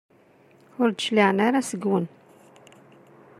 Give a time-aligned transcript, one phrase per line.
[0.81, 2.05] Ur d-cliɛen ara seg-wen.